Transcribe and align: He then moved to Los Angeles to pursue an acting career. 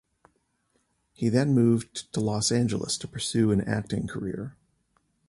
He 1.13 1.29
then 1.29 1.53
moved 1.53 2.11
to 2.11 2.19
Los 2.21 2.51
Angeles 2.51 2.97
to 2.97 3.07
pursue 3.07 3.51
an 3.51 3.61
acting 3.61 4.07
career. 4.07 4.55